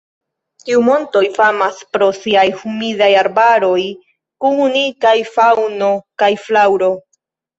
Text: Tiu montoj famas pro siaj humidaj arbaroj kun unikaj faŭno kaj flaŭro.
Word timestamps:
Tiu 0.67 0.79
montoj 0.85 1.21
famas 1.35 1.81
pro 1.97 2.05
siaj 2.19 2.45
humidaj 2.61 3.09
arbaroj 3.21 3.83
kun 4.45 4.57
unikaj 4.69 5.15
faŭno 5.35 5.91
kaj 6.23 6.31
flaŭro. 6.47 6.89